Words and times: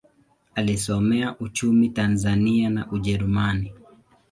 Alisomea 0.55 1.35
uchumi 1.39 1.89
Tanzania 1.89 2.69
na 2.69 2.87
Ujerumani. 2.91 3.73